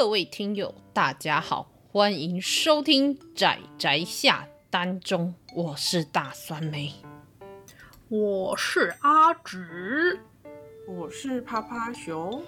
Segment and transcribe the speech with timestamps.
[0.00, 6.94] 各位听友，大家好，欢迎收听宅宅下单中，我是大酸梅，
[8.08, 10.18] 我是阿直，
[10.88, 12.42] 我是趴趴熊。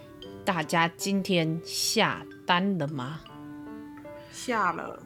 [0.46, 3.20] 大家今天下单了吗？
[4.32, 5.02] 下了，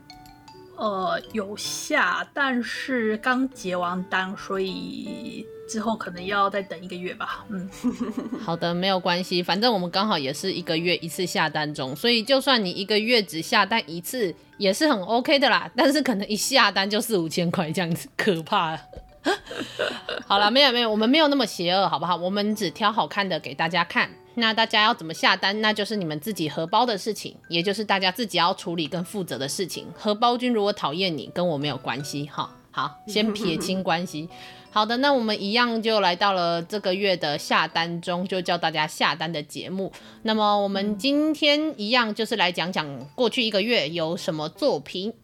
[0.76, 5.44] 呃，有下，但是刚结完单，所以。
[5.68, 7.44] 之后可能要再等一个月吧。
[7.48, 7.68] 嗯，
[8.40, 15.70] 好的，没有关系，反正我们刚好也是一个月一次下单中，所以就算你一个月只下单一次，也是很 OK 的啦。
[15.76, 18.80] 但是可能一下单就四五千块这样子，可怕了。
[20.26, 22.14] 好了，没有没有，我们没有那么邪恶，好不好？
[22.14, 24.08] 我们只挑好看的给大家看。
[24.38, 29.86] 那大家要怎么下单，那就是你们自己荷包的事情，也就是大家自己要处理跟负责的事情。
[29.96, 32.26] 荷包君如果讨厌你，跟我没有关系。
[32.26, 34.28] 哈，好，先撇清关系。
[34.76, 39.90] 好的，那我们一样就来到了这个月的下单中，就教大家下单的节目。
[40.20, 45.14] 那么我们今天一样就是来讲讲过去一个月有什么作品。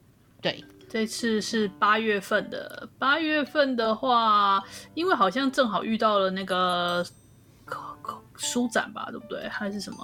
[0.41, 2.89] 对，这次是八月份的。
[2.98, 7.05] 八月份的话，因为好像正好遇到了那个
[8.39, 9.47] 书展吧，对不对？
[9.50, 9.98] 还是什么？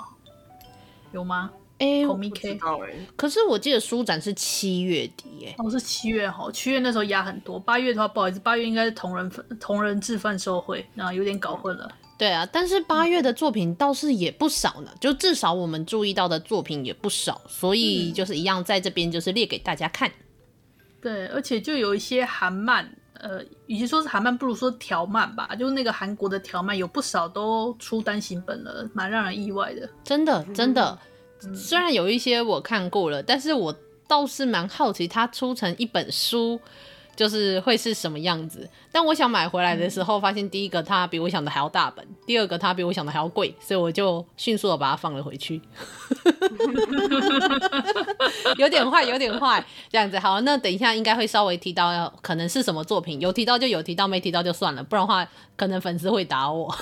[1.12, 1.50] 有吗？
[1.78, 2.92] 哎、欸，我不知道哎。
[3.16, 7.58] 可是我记得书展是七月底，哎，哦，是七月哈，七月那时候压很多。
[7.58, 11.88] 八月的话，不好意思，八月应该是同人同人志贩售会，那有点搞混了。
[12.18, 20.10] 对啊，但是八月的作品倒是也不少呢，就至少我们注意到的作品也不少，所以就是一样在这边就是列给大家看。
[21.00, 29.88] 对，而且就有一些韩漫，呃，与其说是韩漫，不如说条漫吧，就是那个韩国的条漫有不少都出单行本了，蛮让人意外的。
[30.02, 30.98] 真的，真的。
[31.54, 33.74] 虽然有一些我看过了，但是我
[34.06, 36.60] 倒是蛮好奇它出成一本书，
[37.14, 38.68] 就是会是什么样子。
[38.90, 45.60] 但我想买回来的时候，发现第一个它比我想的还要大本，第二个它比我想的还要贵，所以我就迅速的把它放了回去。
[48.56, 50.18] 有点坏，有点坏，这样子。
[50.18, 56.74] 好，那等一下应该会稍微提到，可能是什么作品，有提到就有提到，没提到就算了，不然的话可能粉丝会打我。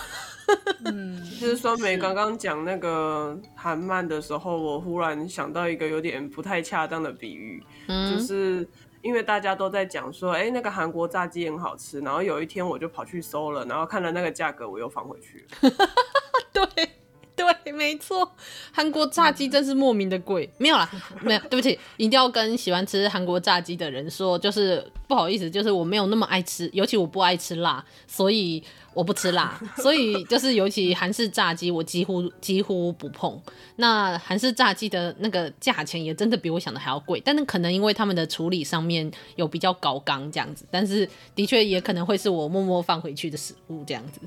[0.85, 8.69] 嗯，就是酸梅刚刚讲那个韩漫的时候，我忽然想到一个有点不太恰当的比喻，嗯、就是
[9.03, 15.71] 因为大家都在讲说，哎、欸，那个韩国炸鸡很好吃，然后有一天我就跑去搜了，然后看了那个价格，我又放回去了。
[16.53, 16.96] 对。
[17.65, 18.33] 对，没错，
[18.73, 20.49] 韩国炸鸡真是莫名的贵。
[20.57, 28.63] 没有啦，没有，对不起，一定要跟喜欢吃韩国炸鸡的人说，就是不好意思，就是我没有那么爱吃，尤其我不爱吃辣，所以
[28.95, 33.39] 我不吃辣， 所以就是尤其韩式炸鸡，我几乎几乎不碰。
[33.77, 44.21] 那韩式炸鸡的那个价钱也真的比我想的还要贵，但是可能因为他们的处理上面有比较高纲这样子，但是的确也可能会是我默默放回去的食物这样子。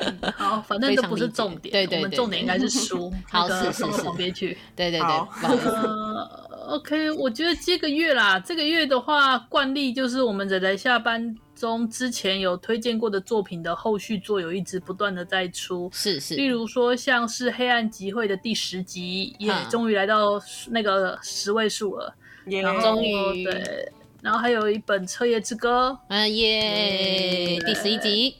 [0.00, 3.12] 嗯、 好，反正这不是重点，对对，对，我们重点应该是书。
[3.30, 4.56] 好，那个、是是是，旁边去。
[4.74, 5.00] 对对对。
[5.00, 15.90] 好呃，OK，我觉得这个月啦，这个月的话，惯例就是我们在在下班中之前有推荐过的作品的后续作有一直不断的在出。
[15.92, 16.34] 是是。
[16.34, 20.40] 例如说，像是《黑暗集会》的第十集，也终于来到
[20.70, 22.14] 那个十位数了。
[22.46, 22.80] 耶、yeah.！
[22.80, 23.44] 终于。
[23.44, 23.92] 对。
[24.22, 25.90] 然后还有一本《彻夜之歌》。
[26.08, 27.58] 嗯耶！
[27.66, 28.36] 第十一集。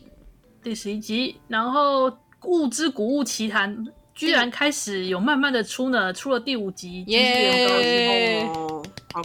[0.62, 2.10] 第十一集，然后
[2.44, 3.74] 《物之古物奇谭》
[4.14, 8.46] 居然开始有慢慢的出呢，出了第五集，耶！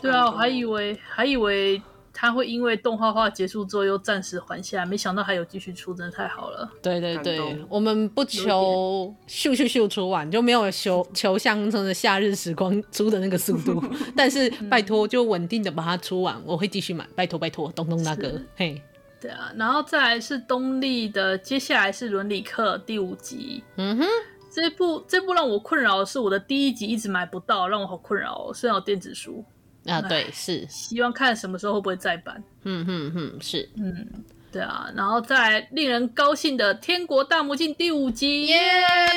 [0.02, 1.82] 对啊，我还以为还以为
[2.14, 6.72] 他会因为动画化结束之后又暂时缓下来，没想到还有继续出，真的太好了。
[6.82, 13.84] 对对对，我们不求咻咻咻出完，就没有求求像真的夏日时光出的那个速度，
[14.16, 18.82] 但是拜托就稳定的把它出完，我会继续买，拜托拜托，东东大哥，嘿。
[19.26, 23.64] 对啊，然后再来是东立的，接下来是伦理课第五集。
[23.78, 24.06] 嗯哼，
[24.52, 28.54] 这部这部让我困扰的是我的第一集一直买不到，让我好困扰哦。
[28.54, 29.44] 虽然有电子书
[29.88, 32.44] 啊，对，是希望看什么时候会不会再版。
[32.66, 34.08] 嗯哼哼，是，嗯，
[34.52, 38.62] 对啊，然后再来令人高兴的《天国大魔境》第五集，耶，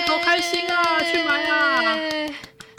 [0.06, 1.96] 好开心啊，去买啊！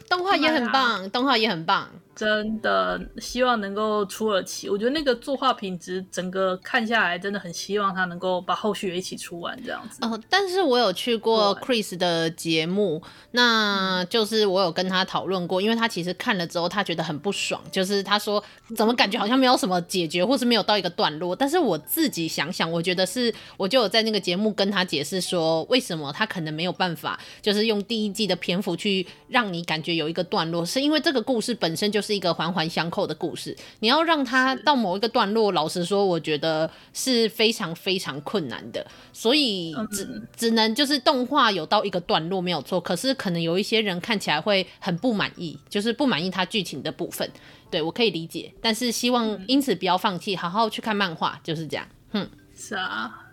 [0.10, 1.88] 动画也很棒，动画也很棒。
[2.20, 10.00] 真的希望能够出二期，我觉得那个作画品质，整个看下来真的很希望他能够把后续也一起出完这样子。
[10.02, 13.02] 哦，但是我有去过 Chris 的节目，
[13.32, 18.44] 那就是我有跟他讨论过，因为他其实看了之后他觉得很不爽，就是他说
[18.76, 21.34] 怎么感觉好像没有什么解决，或是没有到一个段落。
[21.34, 32.09] 但是我自己想想，我觉得是我就有在那个节目跟他解释说，为什么他可能没有办法，就是用第一季的篇幅去让你感觉有一个段落，是因为这个故事本身就是。
[32.10, 33.56] 就是一个环环相扣的故事。
[33.82, 38.84] 你要让它到某一个段落，老实说，我觉得是非常非常困难的。
[39.14, 47.30] 所以只只能就是动画有到一个段落没有错，可是可能有一些人看起来会很不满意，就是不满意它剧情的部分。
[47.70, 51.88] 对，我可以理解，但是希望因此不要放弃，好好去看漫画，就是这样。
[52.14, 52.28] 嗯，
[52.58, 53.26] 是啊。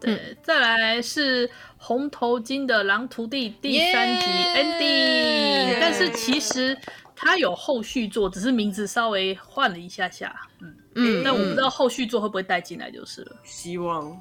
[0.00, 1.48] 对，嗯、再来是
[1.78, 6.76] 红头巾的狼徒弟第三集 ending，但是其实
[7.24, 10.34] 它有后续做，只是名字稍微换了一下下。
[10.60, 13.36] 嗯嗯，但我不知道后续做会不会带进来就是了。
[13.42, 14.16] 希望，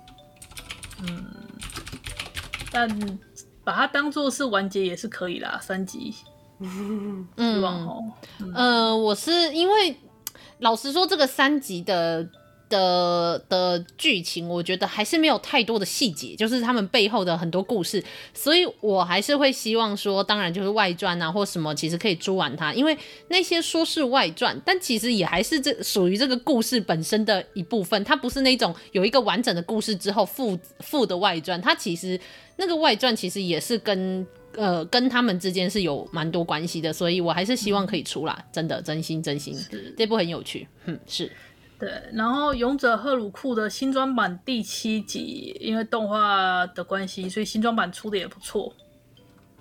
[1.06, 1.26] 嗯，
[2.72, 3.20] 但
[3.64, 6.16] 把它当做是完结也是可以啦，三集。
[6.60, 8.12] 嗯，希望哦。
[8.40, 9.96] 嗯、呃，我是因为
[10.60, 12.28] 老实说，这个三集的。
[12.74, 18.04] 的的剧情，我觉得还是没有太多的细节，就是他们背后的很多故事，
[18.34, 22.98] 所以我还是会希望说，当然就是外传啊或什么，其实可以出完它，因为
[23.28, 32.20] 那些说是外传，但其实也还是这属于这个故事本身的一部分，它不是那种有一个完整的故事之后附附的外传，它其实
[32.58, 39.56] 那个外传其实也是跟呃跟他们之间是有蛮多关系的，所以我还是希望可以出来，真的真心真心，
[39.96, 41.32] 这部很有趣，嗯，是。
[41.84, 48.74] 对，然后《勇者赫鲁库》的新装版第七集，因为动画的关系，所以新装版出的也不错。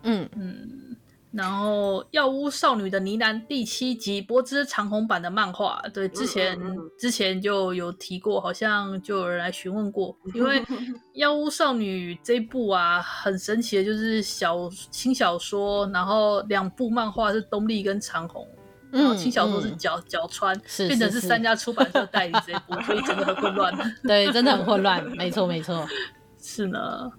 [0.05, 0.97] 嗯嗯，
[1.33, 6.57] 然后《药屋少女的呢喃》第七集，波之长虹版的漫画，对，之前
[6.97, 10.61] 之前就有提过，好像就有人来询问过，因为
[11.15, 18.47] 《药屋少女》这部啊，很神奇的就是小轻小说，然后两部漫画是东立跟长红。
[18.93, 23.75] 然后轻小说是角角川，变成是三家出版社代理这一部，所以真的很混乱。
[24.07, 25.85] 对，真的很混乱，没错没错，
[26.41, 27.11] 是呢。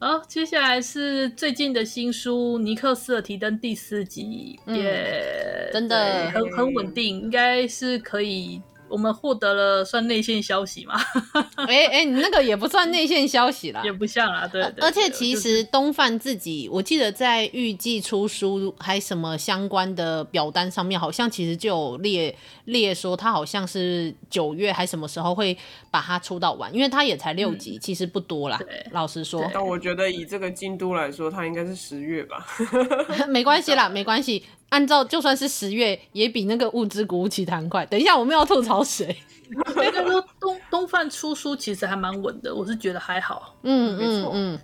[0.00, 8.62] 好，接下来是最近的新书《尼克斯的提灯》第四集，也、嗯、真的很很稳定，应该是可以。
[8.88, 10.94] 我们获得了算内线消息吗？
[11.56, 14.84] 哎哎、欸欸，你那个也不算内线消息啦，也不像啦，对，對,對。
[14.84, 25.56] 而且其实东贩自己，就是、我记得在预计出书还什么相关的表单上面，好像其实就有列列说，他好像是九月还什么时候会
[25.90, 28.58] 把它出到完，因为他也才六集，嗯、其实不多啦。
[28.58, 32.46] 对老实说，但我觉得以这个进度来说，他应该是十月吧。
[33.28, 34.44] 没关系啦，没关系。
[34.70, 37.84] 按照就算是十月，也比那个物之谷物奇谭快。
[37.86, 39.16] 等一下，我们要吐槽谁？
[39.50, 43.54] 应该说东东贩出书其实还蛮稳的，我是觉得还好。
[43.62, 44.58] 嗯，没错，嗯，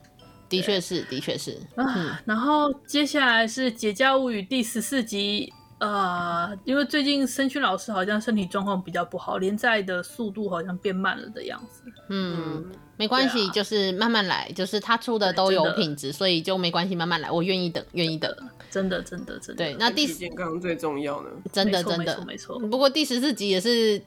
[0.48, 1.58] 的确是，的确是。
[1.74, 5.52] 啊，然后接下来是《解家物语》第十四集。
[5.80, 11.82] 呃，因为最近森薰老师好像身体状况比较不好，连载的速度好像变慢了的样子。
[12.10, 12.64] 嗯，
[12.96, 18.32] 没关系，就是慢慢来，就是他出的都有品质，所以就没关系，慢慢来，我愿意等，愿意等。
[18.70, 19.64] 真的，真的，真的。
[19.64, 21.30] 对，那第健康最重要呢。
[21.52, 22.58] 真的，真的，没错。
[22.58, 24.02] 不过第十四集也是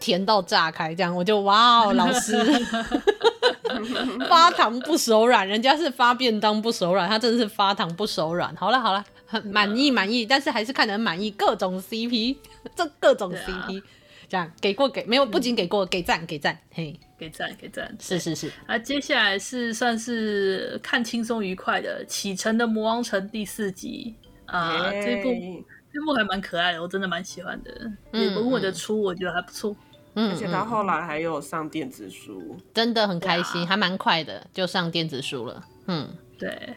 [0.00, 2.36] 甜到炸开，这样我就哇哦，老师
[4.28, 8.54] 发糖不手软，人家是发便当不手软，他真的是发糖不手软。
[8.56, 9.04] 好了，好了。
[9.30, 11.30] 很满意满意，但是还是看得很满意。
[11.32, 12.38] 各种 CP，
[12.74, 13.84] 这各种 CP，、啊、
[14.28, 15.24] 这样给过给没有？
[15.24, 18.52] 不仅给过，给赞给赞，嘿，给赞给赞，是是是。
[18.66, 24.14] 啊，接下来是算是看轻松愉快的《启程的魔王城》第四集
[24.44, 25.30] 啊，这部
[25.90, 27.90] 这部还蛮可爱的，我真的蛮喜欢的。
[28.12, 29.74] 嗯，稳稳的出，我觉得还不错。
[30.14, 35.64] 嗯，而且他后来还有上电子书，真的很开心，啊、还蛮快的就上电子书了。
[35.86, 36.08] 嗯，
[36.38, 36.76] 对。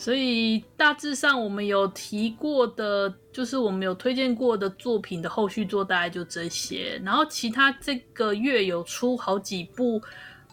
[0.00, 6.98] 所以大致上，我们有提过的，就是我们有推荐过的作品的后续作，大概就这些。
[7.04, 10.00] 然后其他这个月有出好几部，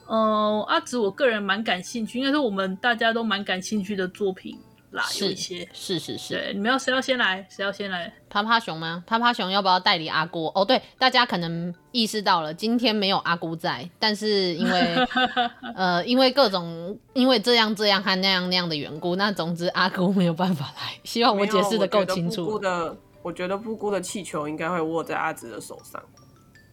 [0.06, 4.60] 呃，阿紫我个人蛮感兴趣，应该是我们大家都蛮感兴趣的作品。
[4.92, 7.46] 啦，有一些是是是，对，你们要谁要先来？
[7.50, 8.14] 谁要先来？
[8.30, 9.04] 趴趴熊吗？
[9.06, 10.46] 趴趴熊要不要代理阿姑？
[10.56, 14.96] 哦，对，大家可能意识到了，今天没有阿姑在，但是因为
[15.76, 20.94] 呃，因为各种因为这样这样和那样那样的缘故，那总之阿姑没有办法来。
[21.04, 22.46] 希望我解释的够清楚。
[22.46, 26.02] 姑的，我觉得布姑的气球应该会握在阿紫的手上。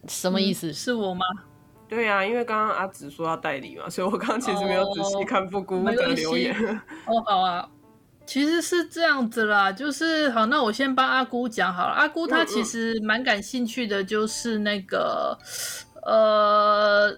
[0.07, 0.69] 什么意思？
[0.69, 1.25] 嗯、是我吗？
[1.87, 6.55] 对呀、啊，因为刚刚阿紫说要代理嘛，所以我刚刚其实没有仔细看布姑的留言。
[7.05, 7.67] 哦，好啊。
[8.25, 11.93] 其实是这样子啦，就是好，那我先帮阿姑讲好了。
[11.93, 15.37] 阿姑她其实蛮感兴趣的，就是那个，
[16.03, 17.15] 呃，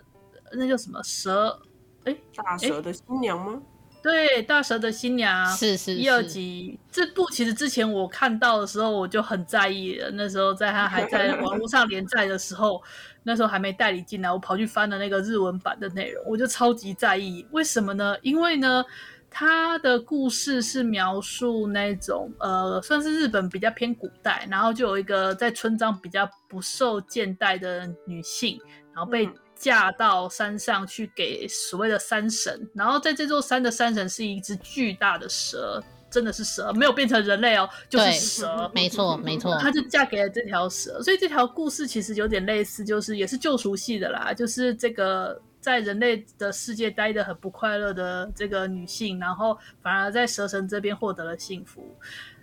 [0.51, 1.59] 那叫什么蛇？
[2.03, 3.61] 哎，大蛇的新娘吗？
[4.03, 10.09] 对，大蛇的新娘是是，是一二集这部，其实之前我看到的时候我就很在意了。
[10.11, 12.81] 那时候在他还在网络上连载的时候，
[13.23, 17.45] 那时候还没代理进来，我跑去翻了那个日文版的内容，我就超级在意。
[17.51, 18.15] 为什么呢？
[18.21, 18.83] 因为呢。
[19.29, 28.59] 他的故事是描述那种呃，算是日本比较偏古代，然后就有一个在村庄比较不受见待的女性，
[28.93, 35.83] 然后被嫁到山上去给所谓的山神，然后在这座山的山神是一只巨大的蛇。
[36.09, 51.93] 真的是蛇，没有变成人类哦，就是蛇，没错没错，她就嫁给了这条蛇，所以这条故事其实有点类似，就是也是救赎系的啦，就是这个在人类的世界待得很不快乐的这个女性，然后反而在蛇神这边获得了幸福，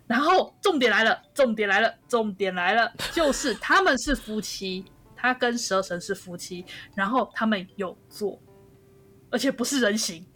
[0.06, 4.84] 然后重点来了，重点来了，重点来了，就是他们是夫妻，
[5.16, 8.38] 他跟蛇神是夫妻，然后他们有做，
[9.30, 10.26] 而且不是人形。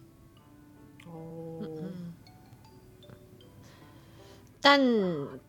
[4.63, 4.81] 但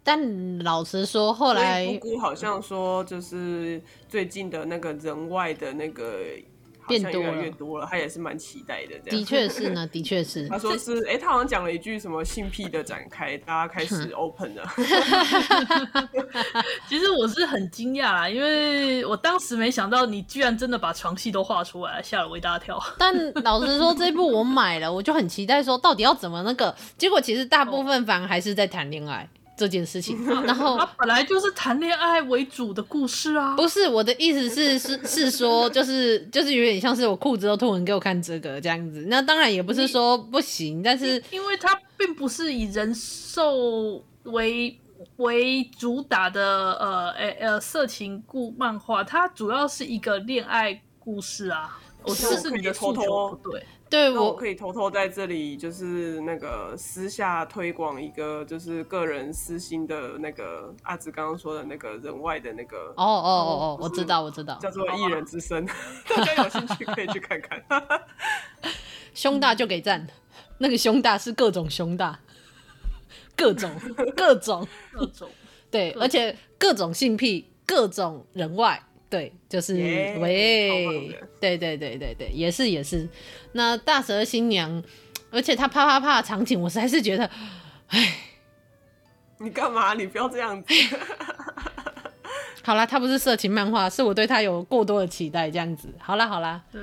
[0.03, 6.19] 但老实说，后来姑姑好像说，就是最近的那个人外的那个
[6.87, 8.97] 变多了，越多了，他也是蛮期待的。
[9.09, 10.47] 的确是呢，的确是。
[10.49, 14.63] 他说是，哎、欸，他好像讲了一句什么性癖的展开，大家开始 open 了。
[16.87, 22.81] 其实我是很惊讶啦，因为我当时没想到你居然真的把床戏都画出来，吓了我一大跳。
[22.97, 26.75] 但老实说，这一部我买了，我就很期待说到底要怎么那个。
[26.97, 29.27] 结果其实大部分反而还是在谈恋爱
[29.59, 30.25] 这件事情。
[30.25, 33.55] 然后 他本来就是谈恋爱为主的故事啊。
[33.55, 39.05] 不是，我的意思是是是说，就是就是有点像是我裤子都脱完给我看这个这样子。
[39.09, 44.79] 那当然也不是说不行，但是因为它并不是以人兽为。
[45.15, 51.79] 为主打的呃呃呃色情故漫画，它主要是一个恋爱故事啊。
[52.03, 65.65] 我觉得是你的诉求不对，对我可以偷偷在这里就是那个私下推广一个就是个人私心的那个阿紫刚刚说的那个人外的那个哦哦哦哦，我知道我知道，叫做艺人之身，
[66.07, 67.63] 大家有兴趣可以去看看。
[69.15, 70.07] 胸大就给赞，
[70.59, 72.19] 那个胸大是各种胸大。
[73.35, 73.71] 各种
[74.17, 75.29] 各种各种，
[75.71, 79.73] 对，而且各种性癖，各种人外，对，就是
[80.19, 83.09] 喂，对对对对对，也是也是。
[83.53, 84.83] 那大蛇新娘，
[85.31, 87.27] 而且她啪啪啪的场景，我实在是觉得，
[87.87, 88.15] 哎，
[89.39, 89.95] 你干嘛？
[89.95, 90.73] 你不要这样子。
[92.61, 95.89] 好啦，他不是色情漫画，是我对他有过多的期待，这样子。
[95.97, 96.79] 好啦好啦，对，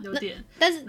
[0.00, 0.44] 有点。
[0.58, 0.84] 但是，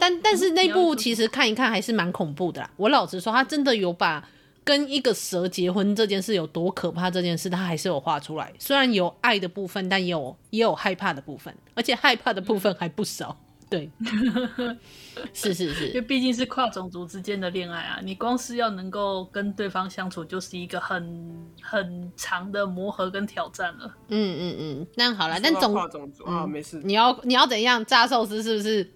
[0.00, 2.70] 但但是那部其实看一看还是蛮恐怖的啦。
[2.76, 4.26] 我老实说，他真的有把。
[4.66, 7.08] 跟一个蛇结婚这件事有多可怕？
[7.08, 13.38] 这件事他还是有画出来，虽然有爱的部分，但也有也有害怕的部分，而且害怕的部分还不少。
[13.68, 13.90] 对，
[15.34, 23.92] 是是是，因为毕竟是跨种族之间的恋爱啊，你光是要能够跟对方相处，就是一个很很长的磨合跟挑战了。
[24.08, 26.80] 嗯嗯嗯，那好了，但总跨种族啊，没事。
[26.84, 28.40] 你要你要怎样炸寿司？
[28.42, 28.88] 是不是？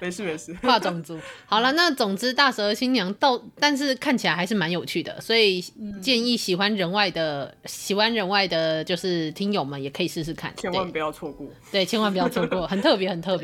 [0.00, 1.20] 没 事没事，跨种族。
[1.44, 5.60] 好了，那总之大蛇新娘到，但是看起来还是蛮有趣的，所以
[6.00, 11.46] 建议喜欢人外的、嗯、喜欢人外的，就是听友们也可以试试看，千万不要错过。
[11.70, 13.42] 对，千万不要错过，很特别，很特别。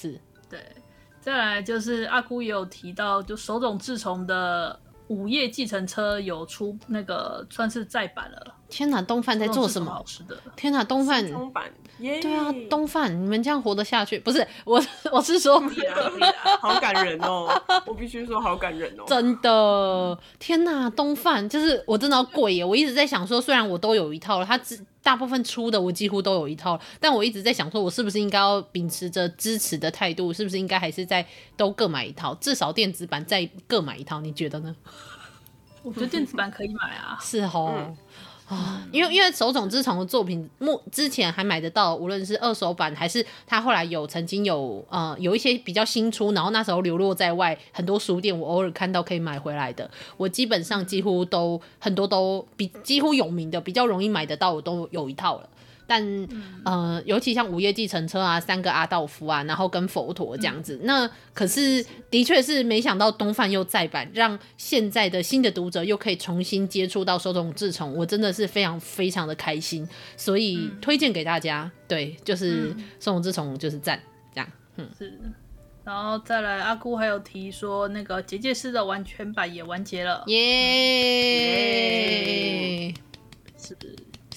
[0.00, 0.60] 是，对，
[1.20, 4.78] 再来就是阿姑也有提到，就手冢治虫的
[5.12, 8.54] 《午夜计程车》有出那个算是再版了。
[8.68, 9.90] 天哪，东贩在做什么？
[9.90, 10.36] 好吃的。
[10.54, 11.24] 天哪，东贩。
[11.98, 14.18] 对啊，东贩，你们这样活得下去？
[14.20, 15.60] 不是我， 我是说，
[16.60, 17.48] 好感人哦！
[17.86, 19.04] 我必须说，好感人哦！
[19.06, 22.64] 真的，天哪，东贩就是我真的要跪耶！
[22.64, 30.32] 我一直在想说，虽然我都有一套了，他只大部分出的我几乎都有一套，但我一直在想说，我是不是应该要秉持着支持的态度？
[30.32, 31.26] 是不是应该还是在
[31.56, 34.20] 都各买一套，至少电子版再各买一套？
[34.20, 34.74] 你觉得呢？
[35.82, 37.74] 我觉得电子版可以买啊，是哦。
[37.76, 37.96] 嗯
[38.48, 55.48] 啊，因为因为手冢治虫的作品，目之前还买得到，无论是二手版还是他后来有曾经有呃有一些比较新出，然后那时候流落在外很多书店，我偶尔看到可以买回来的，我基本上几乎都很多都比几乎有名的比较容易买得到，我都有一套了。
[55.88, 71.62] 但、嗯、呃，尤其像午夜计程车啊，三个阿道夫啊，然后跟佛陀这样子，嗯、那可是的确是没想到东贩又再版，让现在的新的读者又可以重新接触到手冢治虫，我真的是非常非常的开心，所以推荐给大家。
[71.64, 72.68] 嗯、对，就是
[73.00, 73.98] 手冢治虫就是赞
[74.34, 74.48] 这样。
[74.76, 75.18] 嗯，是。
[75.84, 80.38] 然后再来，阿姑还有提说，那个结界师的完全版也完结了，耶、
[82.90, 82.92] yeah!
[82.92, 82.94] 嗯！
[83.56, 83.74] 是。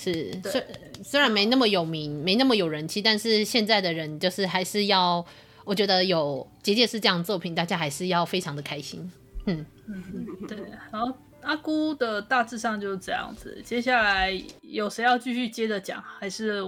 [0.04, 0.66] 是，虽
[1.04, 5.26] 虽然没那么有名，没那么有人气，但是现在的人就是还是要，
[5.66, 9.12] 我觉得有结界师这样的作品，大家还是要非常的开心。
[9.46, 10.58] 嗯嗯，对。
[10.92, 13.62] 然后阿姑的大致上就是这样子。
[13.66, 14.32] 接下来
[14.62, 16.64] 有谁要继续接着讲，还是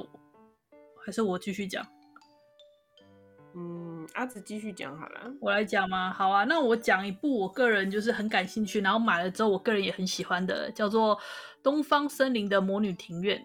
[1.05, 1.85] 还是我继续讲？
[3.55, 4.03] 嗯。
[4.03, 5.31] 嗯，阿紫继续讲好了。
[5.39, 6.11] 我来讲吗？
[6.11, 11.15] 好啊，那我讲一部我个人就是很感兴趣，然后买了之后我个人也很喜欢的，叫做
[11.61, 13.37] 《东方森林的魔女庭院》。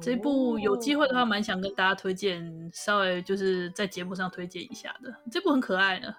[0.00, 5.14] 这部有机会的话，蛮想跟大家推荐，稍微就是在节目上推荐一下的。
[5.30, 6.14] 这部很可爱呢，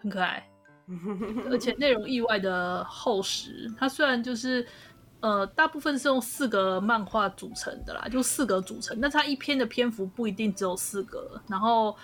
[0.00, 0.48] 很可爱，
[1.50, 3.72] 而且内容意外的厚实。
[3.78, 4.66] 它虽然就是。
[5.22, 8.98] 呃，大部分是用四格漫画组成的啦，就四格组成。
[9.02, 11.38] 但它一篇的篇幅不一定只有四格。
[11.46, 11.94] 然后，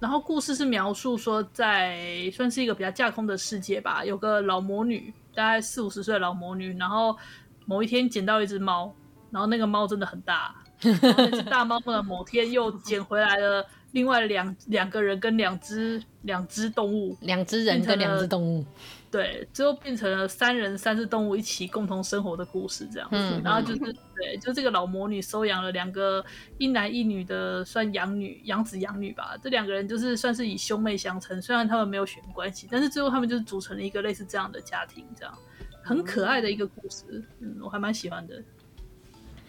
[0.00, 7.16] 然后故事是描述说，在算是一个比较架空的世界吧，有个老魔女，大概四五十岁的老魔女，然后
[7.64, 8.92] 某一天捡到一只猫，
[9.32, 18.64] 然后那个猫真的很大，然后那只大猫呢，某天又捡回来了另外两两个人跟两只两只动物，两只人跟两只动物。
[19.10, 23.16] 对，最后变成了三人三只动物一起共同生活的故事，这样子。
[23.16, 23.80] 嗯、然后就是
[24.16, 26.24] 对，就这个老魔女收养了两个
[26.56, 29.36] 一男一女的，算养女、养子、养女吧。
[29.42, 35.38] 这两个人就是算是以兄妹相称，虽然他们没有血缘关系，但是最后他们就是组成了一个类似这样的家庭，这样
[35.82, 37.22] 很可爱的一个故事。
[37.40, 38.42] 嗯，我还蛮喜欢的。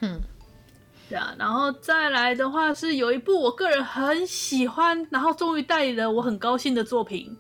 [0.03, 0.21] 嗯，
[1.09, 1.33] 对啊。
[1.39, 7.35] 然后再来的话是有一部我个人很喜欢，然后终于代理了我很高兴的作品。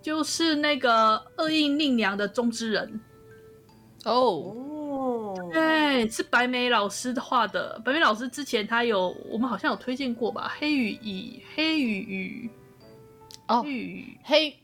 [0.00, 3.00] 就是那个恶印令娘的中之人
[4.04, 7.80] 哦，对，是白眉老师画的。
[7.84, 10.52] 白眉老师之前他有，我们好像有推荐过吧？
[10.58, 12.50] 黑羽与黑羽与
[13.46, 13.64] 哦，
[14.24, 14.58] 黑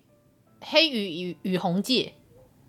[0.60, 2.12] 黑羽与与红界，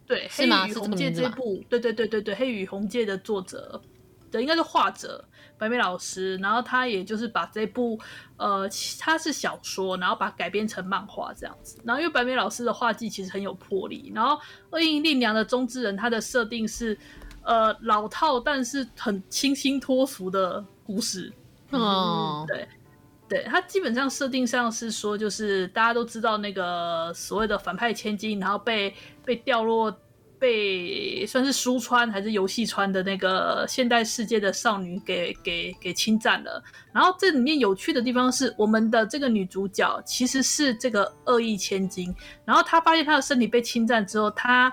[0.06, 3.82] 对，黑羽与红界这部，对对对对对，黑羽与红界的作者。
[4.32, 5.24] 对，应该是画者
[5.58, 8.00] 白眉老师，然后他也就是把这部，
[8.38, 8.70] 呃，
[9.00, 11.78] 他是小说，然后把它改编成漫画这样子。
[11.84, 16.98] 然后因为白眉老师的画技其实很有魄力，然后恶印令娘的中之人，他的设定是，
[17.44, 21.32] 呃，老套但是很清新脱俗的故事。
[21.72, 22.68] 哦、嗯，对，
[23.28, 28.94] 对，他基本上设定上是说，就是大家都知道那个所谓的反派千金，然后被
[29.26, 29.94] 被掉落。
[30.40, 36.64] 被算是书穿还是游戏穿的那个现代世界的少女给给给侵占了。
[36.94, 42.16] 然后这里面有趣的地方是，我们的这个女主角其实是这个恶意千金。
[42.46, 44.72] 然后她发现她的身体被侵占之后，她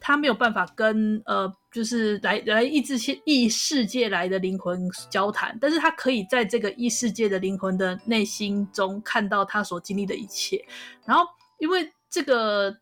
[0.00, 10.64] 她没有办法跟呃，就是来来异世界异世界来的灵魂交谈，但是她可以在这个异世界的灵魂的内心中看到她所经历的一切。
[11.04, 11.26] 然后
[11.58, 12.76] 因为这个。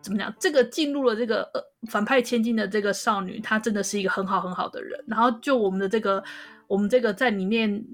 [0.00, 0.32] 怎么讲？
[0.38, 1.50] 这个进入了这个
[1.90, 5.02] 反派千金的这个少女，她真的是一个很好很好的人。
[5.08, 6.22] 然后就我们的这个，
[6.68, 7.84] 我们这个在里面，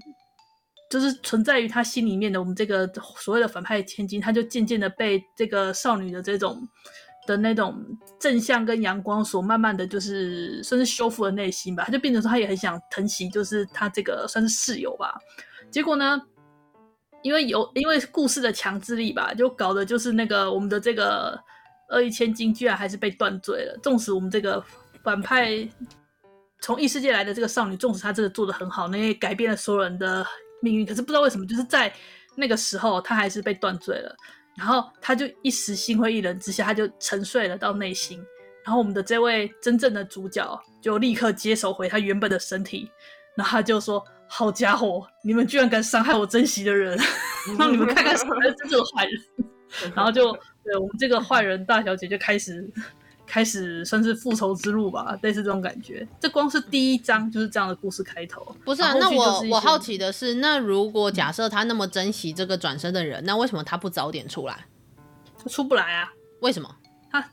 [0.87, 2.87] 就是存在于她心里面的我们这个
[3.17, 6.61] 所谓的反派千金，她就渐渐的被这个少女的这种
[7.25, 7.83] 的那种
[8.19, 11.85] 正向跟阳光所慢慢的就是算是修复了内心吧。
[11.85, 15.19] 她就变成说，她也很想疼惜，就是她这个算是室友吧。
[15.71, 16.21] 结果呢，
[17.23, 21.37] 因为有因为故事的强制力吧，就搞的就是那个我们的这个。
[21.91, 24.63] 恶意千金居然还是被断罪了，纵使我们这个
[25.03, 25.67] 反派
[26.61, 30.25] 从异世界来的这个少女，纵使她真的做得很好，那也改变了所有人的
[30.61, 30.85] 命运。
[30.85, 31.93] 可是不知道为什么，就是在
[32.35, 34.15] 那个时候，她还是被断罪了。
[34.57, 38.19] 然后她就一时心灰意冷之下，她就沉睡了到内心。
[38.63, 42.89] 然后我们的这位真正的主角就立刻接手回她原本的身体，
[43.35, 46.97] 然后他就说：“好家伙，你们居然敢伤害我珍惜的人，
[47.59, 49.21] 让你们看看谁才是真正的坏人。
[49.95, 50.35] ”然后就。
[50.65, 52.67] 对，我们这个坏人大小姐就开始
[53.25, 56.05] 开始算是复仇之路吧，类似这种感觉。
[56.19, 58.55] 这光是第一章就是这样的故事开头。
[58.65, 64.65] 不是啊，那我我好奇的是，那如果假设他那么珍惜这个转身的人，那为什么他不早点出来？
[65.37, 66.11] 他出不来啊？
[66.41, 66.75] 为什么？
[67.11, 67.23] 他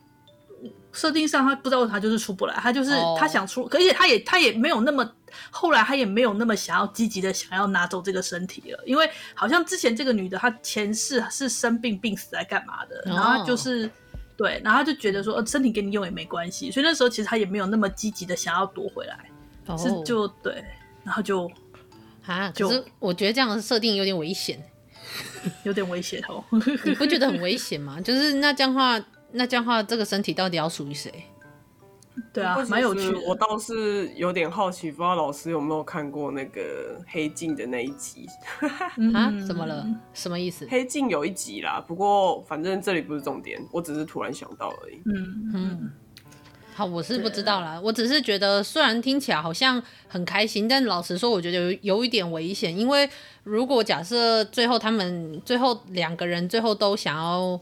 [0.92, 5.10] 设定上他不知道他就是出不来，他就是他想出，而且他也他也没有那么。
[5.50, 13.90] 后来他也没有那么想要积极的想要拿走这个身体了，因为好像之前这个女的她前世是生病病死来干嘛的，然后就是、哦、
[14.36, 19.30] 对，然后他就觉得说呃身体给你用也没关系，所以那时候其实他也没有那么积极的想要夺回来，
[19.66, 20.64] 哦、是就对，
[21.04, 21.50] 然后就
[22.26, 24.62] 啊，就可是我觉得这样的设定有点危险，
[25.64, 26.44] 有点危险哦，
[26.84, 28.00] 你不觉得很危险吗？
[28.02, 29.00] 就是那这样话，
[29.32, 31.12] 那这样话这个身体到底要属于谁？
[32.32, 33.18] 对啊，蛮有趣的。
[33.26, 38.26] 我倒是有点好奇，不知道老师有没有看过那个黑镜的那一集
[39.14, 39.32] 啊？
[39.46, 39.86] 怎么了？
[40.12, 40.66] 什么意思？
[40.70, 45.00] 黑镜有一集啦，不过反正这里不是重点，我只是突然想到而已。
[45.06, 45.90] 嗯嗯，
[46.74, 53.08] 好，我是不知道啦，我只是觉得虽然听起来好像很开心，但老实说，我觉得有有一点危险，因为
[53.44, 57.58] 如果假设最后他们最后两个人最后都想要。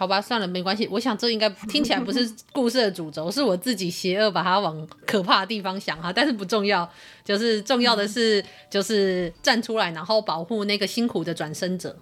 [0.00, 0.88] 好吧，算了，没关系。
[0.90, 6.10] 我想这应该听起来不是故事的主轴，是我自己邪恶把它往可怕的地方想哈。
[6.10, 6.90] 但是不重要，
[7.22, 11.94] 就是重要的是，就是站出来，然后保护那个辛苦的转生者。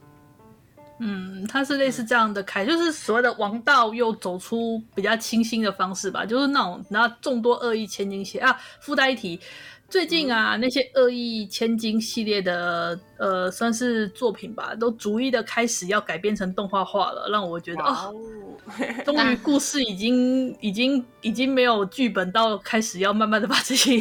[1.01, 9.41] 嗯，它是类似这样的开，就是所谓的王道又走出比较清新的方式吧，就是那种然后众多恶意千金鞋啊，附带一提。
[9.91, 18.15] 最近啊，嗯、那些恶意千金系列的呃，算是作品吧，都逐一的开始要改编成动画化了，让我觉得哦，
[19.07, 23.99] 终于故事已经已经已经没有剧本，到开始要慢慢的把这些，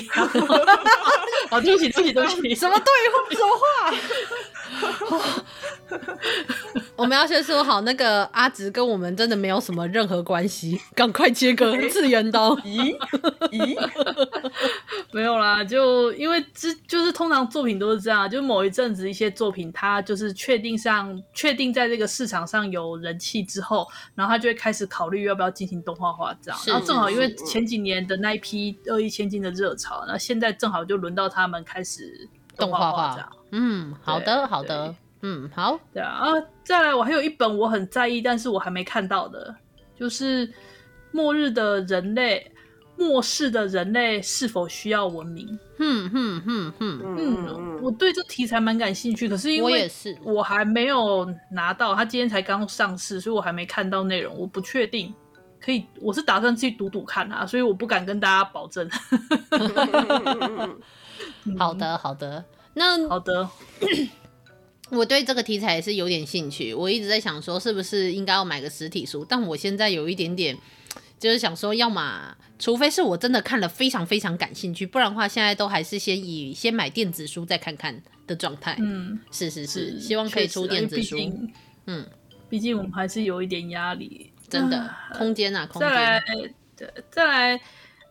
[1.49, 3.17] 好 对不起对不起对不起，什么对话？
[3.31, 5.45] 什么话？
[6.97, 12.55] 我们要先说好，那个阿直跟我们真的没有什么任何关系，赶快切割次元刀。
[12.65, 12.97] 咦
[13.51, 13.77] 咦，
[15.13, 26.59] 没有啦，就因为这就是通常作品都是这样，就某一阵子一些作品，它就是确定上确定在这个市场上有人气之后，然后他就会开始考虑要不要进行动画化这样。
[26.65, 33.31] 然后正好因为前几年的那一批恶意千金的热潮，那现在正好就轮到他们开始动画化这样。
[33.51, 34.95] 嗯，好的好的。
[35.21, 39.55] 嗯，好，对啊，啊，再来，我还有一本我很在意，但是我还没看到的，
[39.95, 40.47] 就是
[41.11, 42.51] 《末日的人类》，
[43.03, 45.47] 末世的人类是否需要文明？
[45.79, 49.89] 嗯嗯嗯嗯嗯，我对这题材蛮感兴趣，可是因为
[50.23, 55.13] 我还没有拿到，他今天才刚上市，所以我还没看到内容，我不确定，
[55.59, 58.89] 可以，我是打算自己读读看啊，所以我不敢跟大家保证。
[61.57, 63.47] 好的，好的，那好的。
[64.89, 70.57] 我对这个题材也是有点兴趣，我一直在想说是不是应该要买个实体书，但我现在有一点点，
[71.19, 78.77] 就是想说，要么除非是我真的看了非常非常感兴趣，不然的话，现在都还是先以先买电子书再看看的状态。
[78.79, 81.17] 嗯，是是是，希望可以出电子书。
[81.85, 82.05] 嗯，
[82.49, 85.89] 毕竟我们还是有一点压力，真的，空间啊，空间。
[85.89, 86.23] 再来，
[87.11, 87.61] 再来，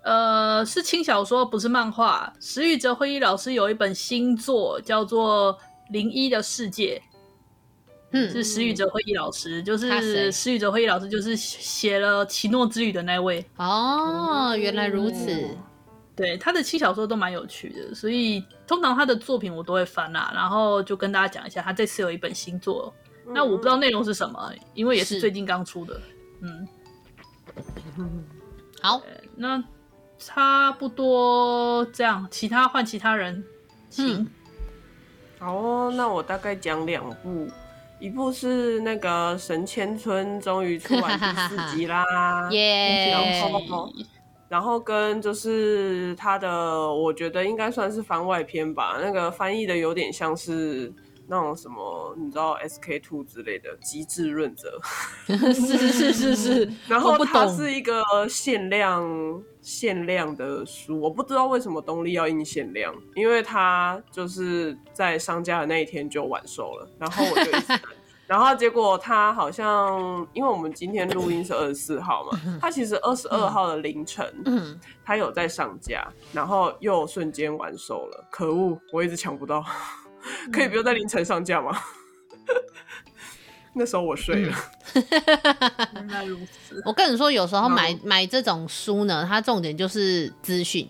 [0.03, 2.31] 呃，是轻小说，不是漫画。
[2.39, 5.59] 石宇哲辉一老师有一本新作，叫做。
[5.91, 7.01] 零一的世界，
[8.11, 13.45] 嗯，是石宇哲辉一老师，就是石宇哲辉一老师，就是写了《奇诺之旅》的那位。
[13.57, 15.57] 哦，原来如此。
[16.15, 20.33] 对，他的轻小说都蛮有趣的，所以通常他的作品我都会翻啦。
[20.35, 22.93] 然后就跟大家讲一下，他这次有一本新作，
[23.27, 26.01] 那我不知道内容是什么，因为也是最近刚出的。
[26.41, 26.69] 嗯，
[28.81, 29.03] 好，
[29.37, 29.63] 那
[30.19, 33.45] 差不多这样，其他换其他人，
[33.91, 34.25] 请。
[34.25, 34.31] 好
[35.41, 37.47] 哦，那我大概讲两部，
[37.99, 43.11] 一部是那个《神千村》终于出完第四集啦，耶！
[43.13, 43.93] 然后，
[44.49, 46.51] 然后跟就是他的，
[46.93, 50.93] 我觉得应该算是番外篇吧，那个翻译的有点像是
[51.29, 54.81] 那种什么，你知道 SK Two 之类的《极致润泽》，
[55.53, 59.05] 是是是是， 然后它是一个限量。
[59.67, 67.81] 限量的书，我不知道为什么东立要印限量，因为它就是在上架的那一天就完售了，然后我就一直等，
[68.29, 79.65] 然后结果他好像，因为我们今天录音是二十四号嘛，他其实二十二号的凌晨，嗯，它有在上架，然后又瞬间完售了，可恶，我一直抢不到，
[80.53, 81.77] 可以不用在凌晨上架吗？
[83.79, 84.57] 那时候我睡了。
[85.95, 86.83] 原来如此。
[86.85, 90.89] 我跟你说，有时候买买这种书呢，它重点就是资讯。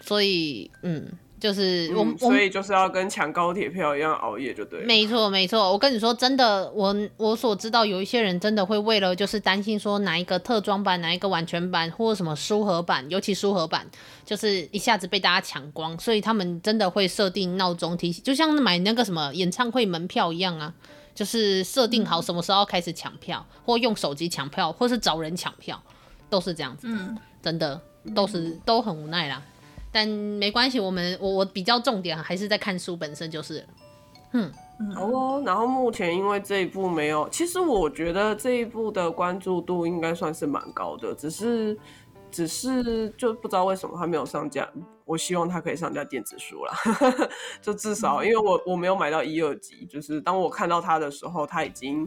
[0.00, 1.06] 所以，嗯，
[1.38, 4.86] 就是我，嗯、所以就是要跟抢高铁票一样熬夜就对了。
[4.86, 5.70] 没错，没错。
[5.70, 13.86] 我跟你说，真的，我我所知道有一些人真的会为了就是担心说哪一个特装版、哪一个完全版或者什么书盒版，尤其书盒版，
[14.24, 20.72] 就是一下子被大家抢光，所以他们真的会设定闹钟提醒，就像买那个什么演唱会门票一样啊。
[21.18, 25.82] 就是设定好什么时候开始抢票，嗯、或用手机抢票，或是找人抢票，
[26.30, 26.86] 都是这样子。
[26.88, 27.80] 嗯，真的
[28.14, 29.42] 都是都很无奈啦。
[29.90, 33.66] 但没关系，我们我我比较重点还是在看书本身就是。
[34.32, 34.48] 嗯，
[34.94, 35.42] 好哦。
[35.44, 41.76] 然后目前因为这一部没有，其实我觉得这一部的关注度应该算是蛮高的，只是。
[42.30, 44.68] 只是就不知道为什么还没有上架，
[45.08, 46.74] 我希望他可以上架电子书啦，
[47.62, 52.06] 就至少因为我我没有买到一二集，就是当我看到他的时候，他已经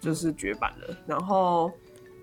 [0.00, 0.96] 就是绝版了。
[1.06, 1.70] 然后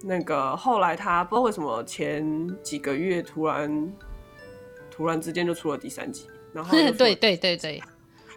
[0.03, 3.93] 那个后来他不知道为什么前几个月突然
[4.91, 7.81] 突然之间就出了第三集，然后 对对对对，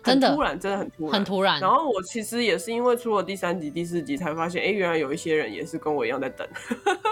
[0.05, 1.61] 真的突然真的很突然很突然。
[1.61, 6.47] 然后我其实也是因为出了第三集、第四集才发现，哎，原来有一些人也是跟我一样在等。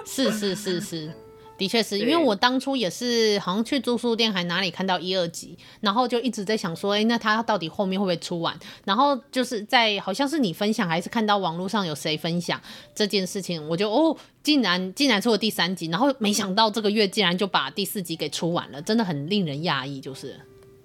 [0.07, 1.13] 是是是是。
[1.59, 8.57] 的确是因为我当初也是好像去租书店还哪里看到一二集，然后就一直在想说，哎、欸，那他到底后面会不会出完？
[8.85, 12.61] 然后就是在好像是你分享还是看到网络上有谁分享
[12.95, 20.41] 这件事情，我就哦，竟然竟然出了第三集，然后没想到这个月竟然就把第四集给出完了，真的很令人讶异，就是，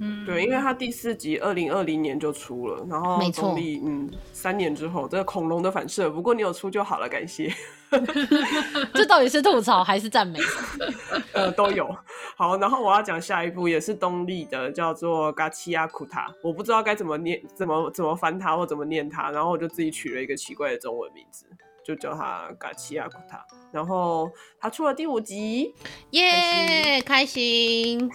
[0.05, 6.09] 嗯，对，因为它第四集二零二零年就出了，然后东立嗯三年之后，这个恐龙的反射。
[6.09, 7.53] 不过你有出就好了，感谢。
[8.93, 10.39] 这到底是吐槽还是赞美？
[11.31, 11.87] 呃，都有。
[12.35, 21.45] 好，然后我要讲下一部也是东立的，叫做《嘎奇亚库塔》，我不知道该怎么念，怎么怎么翻它或怎么念它，然后我就自己取了一个奇怪的中文名字，
[21.85, 23.37] 就叫它《嘎奇亚库塔》。
[23.71, 25.73] 然后它出了第五集，
[26.09, 28.11] 耶，开心。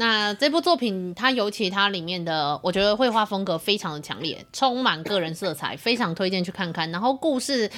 [0.00, 6.88] 那这部作品，它尤其它里面的，我觉得绘画风格非常的强烈，充满个人色彩，非常推荐去看看。
[6.92, 7.68] 然后故事，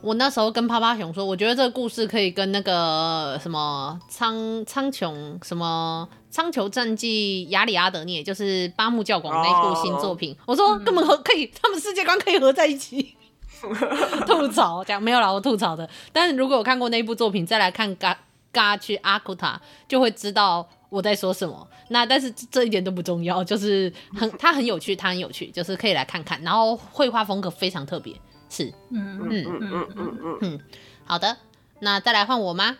[0.00, 4.34] 我那时候跟趴趴熊说，我觉得这个故事可以跟那个什么苍
[4.66, 13.14] 苍穹什么苍穹战记亚里阿德涅，就是八木教广那部新作品，我说根本合可以，他们世界观可以合在一起。
[14.26, 15.88] 吐槽讲没有啦，我吐槽的。
[16.12, 18.18] 但是如果有看过那部作品，再来看嘎
[18.50, 20.68] 嘎去阿库塔，就会知道。
[20.90, 21.66] 我在说什么？
[21.88, 26.40] 那但是这一点都不重要，就是很它很有趣，它很有趣，就是可以来看看。
[26.42, 28.14] 然后绘画风格非常特别，
[28.48, 30.60] 是，嗯嗯嗯嗯嗯嗯，
[31.06, 31.36] 好的，
[31.78, 32.76] 那再来换我吗？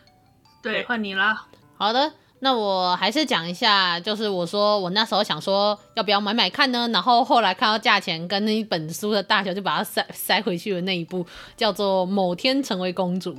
[0.62, 1.46] 对，换你啦。
[1.78, 6.88] 好的，那我还是讲一下，就是我说我那时候想说要不要买买看呢？
[6.88, 11.24] 然后后来看到价钱跟那一本书的大小，就把它塞塞回去的那一部，
[11.56, 13.34] 叫做《某天成为公主》。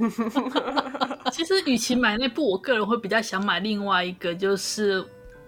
[1.32, 5.04] 其实，与其买那部，我个人会比较想买另外一个，就是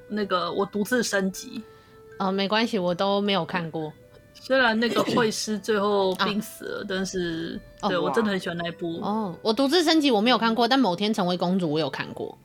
[0.09, 1.63] 那个我独自升级。
[2.19, 3.93] 哦，没关系，我都没有看过。
[4.35, 9.01] 虽然那个会师最后病死了，啊、但是对、哦、我真的很喜欢那一部。
[9.01, 12.37] 哦，我独自升级我没有看过，但某天成为公主我有看过。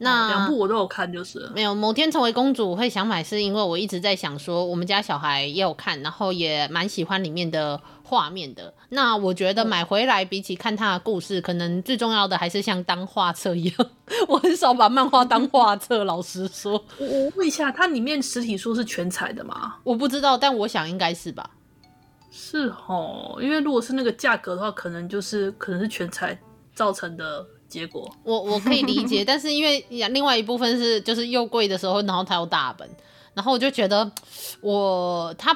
[0.00, 8.72] 那两部我都有看，就是没有某天成为公主我会想买，是因为我一直在想说，我们家小孩也有看，然后也蛮喜欢里面的画面的。
[8.90, 13.90] 那我觉得买回来比起看他的故事，可能最重要的还是像当画册一样。
[14.28, 16.72] 我很少把漫画当画册，老实说。
[16.98, 19.78] 我我问一下，它里面实体书是全彩的吗？
[19.82, 21.50] 我不知道，但我想应该是吧。
[22.30, 26.38] 是哦，因为如果是那个价格的话，可能就是可能是全彩
[26.72, 27.44] 造成的。
[27.68, 32.88] 结果我我可以理解， 但是因为另外一部分是就是又贵的时候，然后它又大本，
[33.34, 34.10] 然后我就觉得
[34.62, 35.54] 我它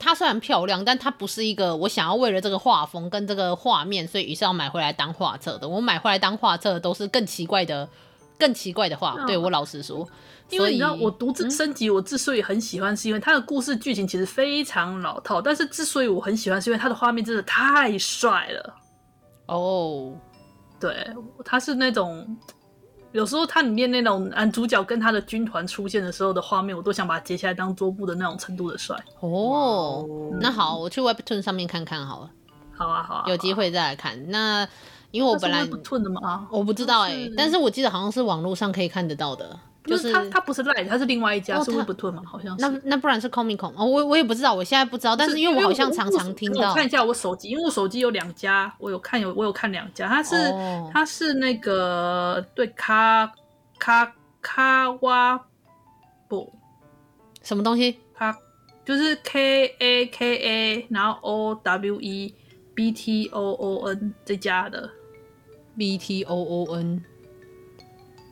[0.00, 5.68] 它虽然漂亮，但它不是一个我想要为了这个画风跟这个画面，所以于是要买回来当画册的。
[5.68, 7.88] 我买回来当画册都是更奇怪的、
[8.38, 9.14] 更奇怪的画。
[9.18, 10.08] 嗯、对我老实说，
[10.50, 18.74] 因为你知道我独自升级，我之所以很喜欢，是因为它的故事剧情其实非常老套，但是之所以我很喜欢，是因为它的画面真的太帅了。
[19.46, 20.12] 哦。
[20.82, 21.08] 对，
[21.44, 22.36] 他是那种
[23.12, 28.96] 有时候他里面那种男主角跟他的军团出现的时候的画面，我都想把它截下来当桌布的那种程度的帅。
[29.20, 32.30] 哦，嗯、那好，我去 Webtoon 上面看看好了。
[32.76, 34.28] 好啊，好啊，有机会再来看。
[34.30, 34.66] 那
[35.12, 36.48] 因为我本来 Webtoon 的吗？
[36.50, 39.56] 我不知道哎、欸，是但是我记得好像是网络上可以看得到的。
[39.84, 42.22] 就是他，他不是 Light，他是另外一家，哦、是 Webtoon 吗？
[42.24, 42.68] 好像是。
[42.68, 45.16] 那那不然是 Comic-Con 哦，我我也不知道，我现在不知道。
[45.16, 46.68] 但是因为我好像常常听到。
[46.68, 53.32] 我看一下我手机，因为我手机有两家，我有看有我有看两家，他是、哦、他是那个对卡
[53.78, 55.44] 卡卡哇
[56.28, 56.52] 不
[57.42, 57.98] 什么东西？
[58.14, 58.36] 他
[58.84, 62.34] 就是 K A K A，然后 O W E
[62.74, 64.88] B T O O N 这家的
[65.76, 67.04] B T O O N。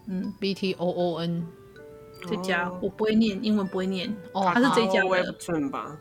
[0.07, 1.47] 嗯，B T O O N
[2.29, 2.71] 这家。
[2.81, 5.69] 我不会念，英文不会念，哦，他是这家的。
[5.71, 5.97] 吧？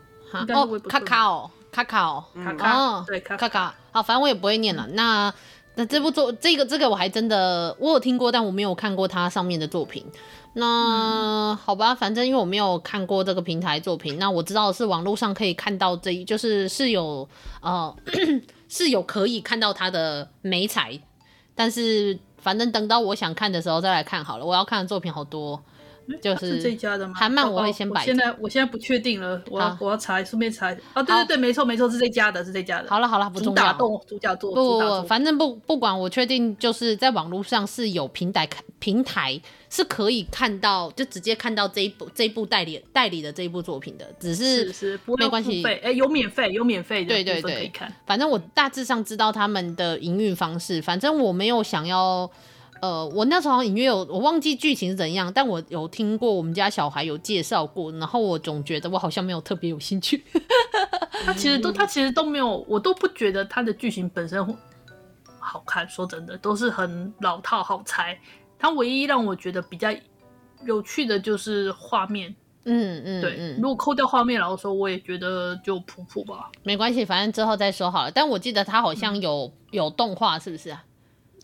[0.54, 3.04] 哦，卡卡哦，卡卡哦，卡卡，哦。
[3.06, 4.86] 对，卡卡，好，反正我也不会念了。
[4.92, 5.32] 那
[5.74, 10.04] 那这部作这个这个我还真的我有听过，但我没有看过它上面的作品。
[10.54, 17.28] 那好吧，反正因为我没有看过这个平台作品，那我知道是网络上可以看到这一，就是是有
[17.62, 17.96] 呃
[18.68, 21.00] 是有可以看到它的美彩，
[21.54, 22.18] 但是。
[22.40, 24.44] 反正等到我想看的时候再来看好了。
[24.44, 25.60] 我要看的作品好多，
[26.20, 27.14] 就是，这家的吗？
[27.16, 28.04] 韩漫我会先摆。
[28.04, 30.72] 现在我现在不确定了，我要我要查，顺便查。
[30.94, 32.88] 哦，对对对，没错没错，是这家的，是这家的。
[32.88, 33.62] 好了好了，不重要。
[33.62, 38.48] 主打动主角做不不，反正不不管，我确定就是在网络上是有平台
[38.78, 39.40] 平台。
[39.72, 47.90] 是可以看到，就直接看到这一部这一部代理代理的这一部作品的，只是没关系，哎、欸，有免费有免费的，对对对，可以看。
[48.04, 52.28] 反正我大致上知道他们的营运方式，反正我没有想要，
[52.82, 60.24] 呃，我那时候隐约有我忘记剧情是怎样，但我有听过我们家小孩有介绍过，然后我总觉得我好像没有特别有兴趣。
[61.24, 64.44] 他其实都他其实都没有，我都不觉得他的剧情本身
[65.38, 68.18] 好看，说真的，都是很老套好猜。
[68.60, 69.88] 它唯一让我觉得比较
[70.64, 72.32] 有趣的就是画面，
[72.64, 78.10] 嗯嗯，对，嗯、如果扣掉画面，然后说我也觉得就普普吧，没关系，反正之后再说好了。
[78.10, 80.84] 但我记得它好像有、嗯、有动画，是不是啊？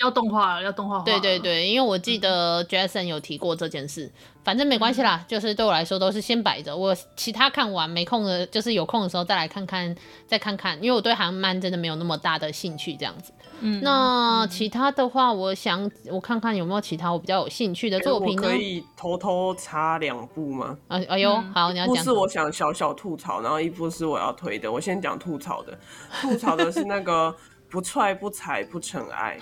[0.00, 1.00] 要动画，要动画。
[1.00, 4.11] 对对对，因为我记得 Jason 有提过这件事，
[4.44, 9.94] 反正没关系啦，就是对我来说都是先摆着，我其他看完没空的，就是有空的时候再来看看，
[10.26, 13.32] 再看看，因为我对韩漫真的没有那么大的兴趣，这样子。
[13.61, 18.42] 嗯，那其他的话，我想我看看有没有其他我比较有兴趣的作品呢？
[18.42, 20.76] 可以偷偷插两部吗？
[20.88, 21.94] 啊哎呦，好，你要讲。
[21.94, 24.70] 一部是我想小小吐槽，然后一部是我要推的。
[24.70, 25.78] 我先讲吐槽的，
[26.20, 27.35] 吐槽的是那个
[27.68, 29.38] 不踹不踩不成爱。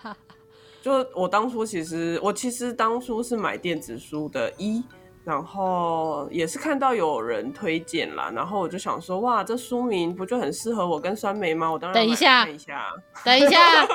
[0.82, 4.82] 就我当初其实我其实当初是买电子书的一。
[5.24, 11.70] 然后也是看到有人推荐啦，然后我就想说，哇，这书名不就很适合我跟酸梅吗？
[11.70, 12.86] 我当然等一下，等一下，
[13.22, 13.86] 等一下，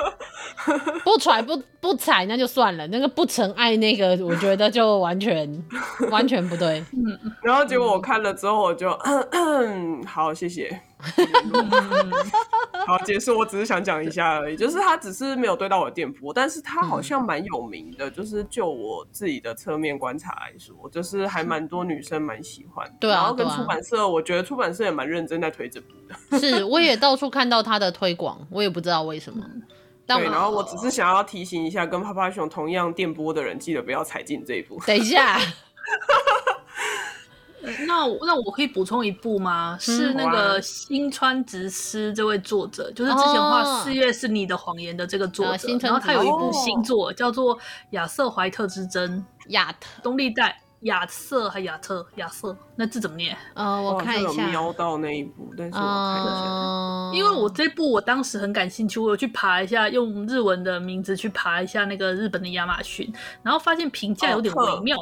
[1.02, 5.64] 不踹不不踩那就算了，那个不成爱那个，我觉得就完全
[6.08, 6.78] 完全不对。
[6.92, 8.96] 嗯，然后结果我看了之后，我就
[10.06, 10.80] 好，谢谢。
[12.86, 13.38] 好，结束。
[13.38, 22.86] 我只是想讲一下而已，就是他只是没有对到我的电波，但是他好像蛮有名的，就是就我自己的侧面观察来说，就是还蛮多女生蛮喜欢。
[23.00, 26.14] 对啊，然后跟出版社，我觉得出版社也蛮认真在推这部的。
[26.38, 29.44] 是，我也到处看到他的推广，我也不知道为什么。
[30.06, 34.78] 对，然后我只是想要提醒一下，跟趴趴熊同样电波的人，记得不要踩进这一步。
[34.86, 35.38] 等一下。
[37.86, 39.76] 那那我可以补充一部吗？
[39.80, 47.56] 是那个新川直司这位作者，就是之前画《四月是你的谎言》的这个作者，然后他有一部新作叫做
[47.90, 49.18] 《亚瑟怀特之争》。
[49.48, 53.36] 亚特东立代亚瑟还亚特亚瑟，那字怎么念？
[53.52, 54.46] 呃，我看一下。
[54.48, 64.96] 瞄到那一部，但是我看一下，因为我这部我当时很感兴趣，我有去爬一下，用日文的名字去爬一下那个日本的亚马逊，然后发现评价有点微妙。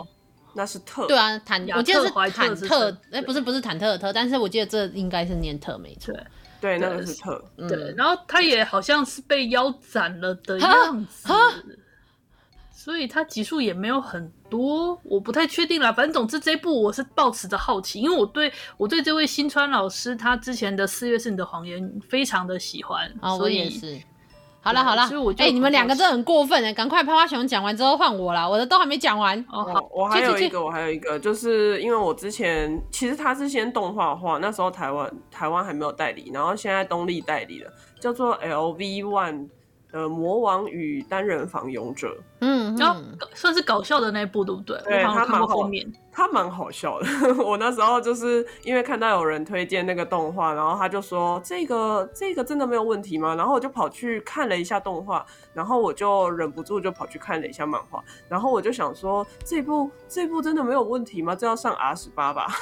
[0.54, 6.14] 那是特对啊，坦我记得是坦特，哎、欸，不是不是坦特的特，但是我记得这应该是念特没错，
[6.60, 11.32] 对，那个是特，对，然后他也好像是被腰斩了的样子，
[12.70, 15.92] 所以他集数也没有很多，我不太确定啦。
[15.92, 24.00] 反正总之这一部我是抱持着好奇，因为我对我对这位新川老师他之前的四月是你的谎言非常的喜欢，啊，我也是。
[24.62, 25.02] 好了好了，
[25.38, 26.72] 哎、欸，你们两个真的很过分哎！
[26.72, 29.38] 赶快趴趴熊讲完之后换我啦，我的都还没讲完。
[29.50, 37.70] 哦，好，我还有一个，我还有一个，就是因为我之前其实他是先动画化，那时候台湾台湾还没有代理，然后现在东立代理了，
[38.00, 39.48] 叫做 LV One。
[39.92, 42.98] 呃，魔王与单人房勇者，嗯，然后
[43.34, 44.80] 算是搞笑的那一部，对不对？
[44.84, 47.06] 对，他蛮后面，他蛮好笑的。
[47.42, 53.34] 我那时候就是因为看到有人推荐那个动画，然后他就说这个这个真的没有问题吗？
[53.34, 61.34] 然后我就跑去看了一下动画，然后我就忍不住就跑去看了一下漫画，然后我就想说这部这部真的没有问题吗？
[61.34, 62.46] 这要上 R 十八吧？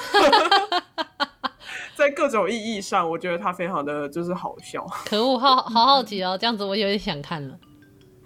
[1.96, 4.86] 在各种意义上，我觉得他非常的就是好笑。
[5.04, 7.58] 可恶，好好好奇哦，这样子我有点想看了。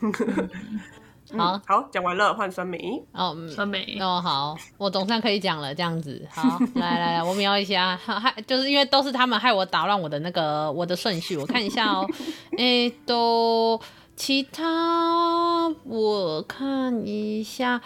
[1.38, 6.26] 好好，讲完了，换酸梅哦，酸梅哦，好，我总算可以讲了，这样子。
[6.30, 12.06] 好， 来来来，我瞄一下，害就是因为都是他们害我打乱我的那个我的顺序，我看一下哦。
[12.52, 13.80] 哎、欸，都
[14.16, 17.80] 其他我看一下，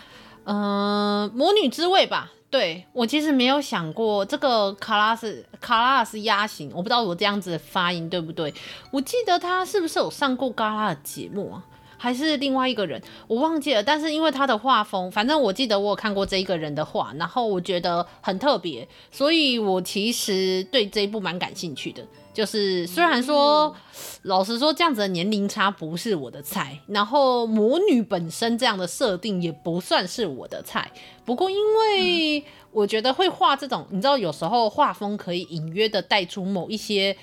[0.45, 2.31] 嗯、呃，魔女之味吧。
[2.51, 8.55] 对，我其实没有想过这个卡拉斯卡拉斯鸭型，我不知道我这样子的发音对不对。
[8.91, 11.63] 我记得他是不是有上过嘎拉的节目啊？
[11.99, 13.03] 还是另外一个人？
[13.27, 13.83] 我忘记了。
[13.83, 22.03] 但是因为他的画风，反正我记得我有看过这一个人的画，然后我觉得很特别，所以我其实对这一部蛮感兴趣的。
[22.33, 23.75] 就是虽然说，
[24.23, 30.89] 老实说，这样子的年龄差不是我的菜，然后魔女本身这样的设定也不算是我的菜。
[31.25, 37.17] 不过因为我觉得会画这种，你知道，有时候画风可以隐约的带出某一些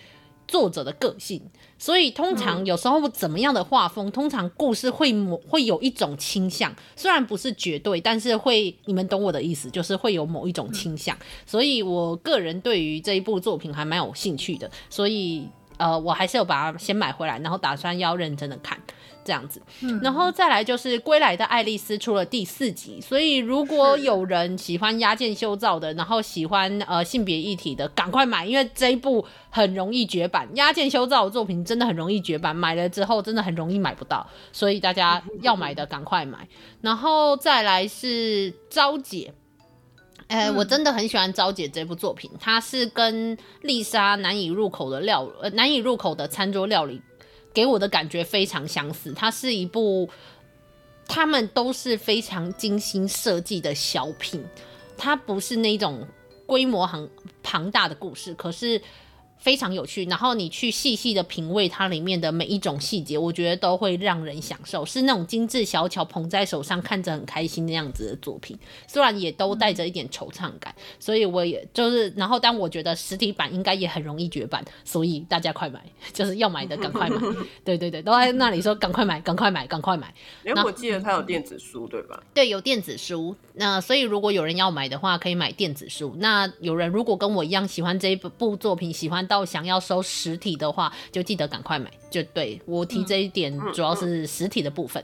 [0.47, 1.41] 作者的个性，
[1.77, 11.17] 所以通常有时候怎么样的画风，通常故事会某会有一种倾向，虽然不是绝对，但是会，你们懂我的意思，就是会有某一种倾向。
[11.45, 18.79] 所以我个人对于这一部作品还蛮有兴趣的，所以呃，我还是有把它先买回来，然后打算要认真的看。
[19.25, 19.59] 这样子，
[20.03, 30.47] 然后再来就是《归来的爱丽丝》出了第四集，所以如果有人喜欢压件修造的，然后喜欢呃性别议题的，赶快买，因为这一部很容易绝版。
[30.53, 36.47] 压件修造的作品真的很容易绝版，买了之后真的很容易买不到，所以大家要买的赶快买。
[36.81, 39.33] 然后再来是《昭姐》，
[40.27, 47.01] 哎，我真的很喜欢《昭姐》这部作品，它是跟丽莎难以入口的料呃难以入口的餐桌料理。
[47.55, 50.07] 给我的感觉非常相似，它是一部，
[51.07, 54.45] 他们都是非常精心设计的小品，
[54.97, 56.05] 它不是那种
[56.45, 57.09] 规模很
[57.41, 58.79] 庞大的故事，可是
[59.45, 75.79] 非常有趣，然后你去细细的品味它里面的每一种细节，我觉得都会让人享受，是那种精致小巧捧在手上看着很开心那样子的作品，虽然也都带着一点惆怅感，所以我也就是，然后但我觉得实体版应该也很容易绝版，所以大家快买，
[76.11, 77.15] 就是要买的赶快买，
[77.63, 80.11] 对对对，都在那里说赶快买，赶快买，赶快买。
[80.43, 82.23] 因为我记得它有电子书，对吧？
[82.33, 83.35] 对，有电子书。
[83.57, 86.15] 那所以如果有人要买的话，可以买电子书。
[86.17, 91.91] 那有人如果跟我一样喜欢这一部作品，喜欢到想要收实体的话，就记得赶快买。
[92.09, 95.03] 就对我提这一点，主要是实体的部分。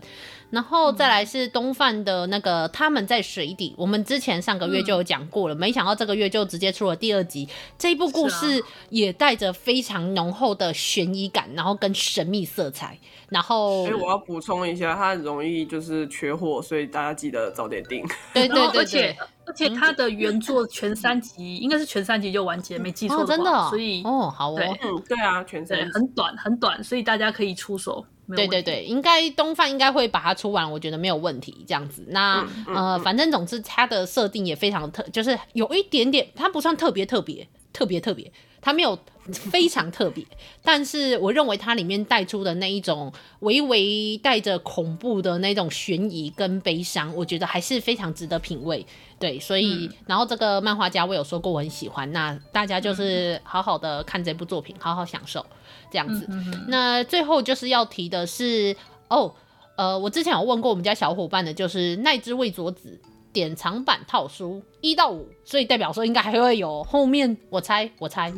[0.50, 7.48] 然后再来是东贩的那个他们在水底，我们之前上个月就有讲过了，没想到这个月就直接出了第二集。
[7.78, 12.98] 这一部故事也带着非常浓厚的悬疑感，然后跟神秘色彩。
[13.30, 18.06] 然后，所以我要补充一下，它很容易就是缺货，所以大家记得早点订。
[18.34, 23.34] 对对对， 对，而且而且它的原作全三集，应该是全三集就完结，没记错的话。
[23.34, 23.68] 哦，真的哦？
[23.70, 28.06] 所以哦，好哦，对，嗯，对啊，全三集很短很短，所以大家可以出手。
[28.36, 31.64] 对对对，应该东贩应该会把它出完，我觉得没有问题。
[31.66, 38.30] 这样子，那、嗯嗯、呃，反正总之它的设定也非常特，就是有一点点，它不算特别特别特别特别，
[38.60, 39.00] 它没有。
[39.32, 40.26] 非常特别，
[40.64, 48.84] 但是我认为它里面带出的那一种微微带着恐怖的那种悬疑跟悲伤，我觉得还是非常值得品味。
[49.22, 55.46] 对，所以、嗯、然后这个漫画家我有说过我很喜欢，那大家就是好好的看这部作品，好好享受
[55.90, 56.26] 这样子。
[56.30, 58.76] 嗯、哼哼那最后就是要提的是
[59.08, 59.34] 哦，
[59.78, 63.00] 呃，我之前有问过我们家小伙伴的，就是奈之隈佐子。
[63.34, 68.30] 典藏版套书一到五，所以代表说应该还会有后面，我猜我猜。